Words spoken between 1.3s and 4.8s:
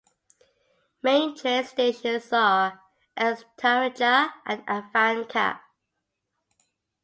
train stations are Estarreja and